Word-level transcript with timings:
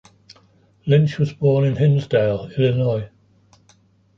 Lynch 0.87 1.19
was 1.19 1.31
born 1.31 1.63
in 1.63 1.75
Hinsdale, 1.75 2.49
Illinois. 2.57 3.07